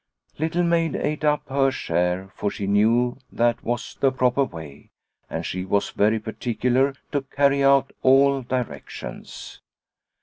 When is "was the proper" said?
3.63-4.43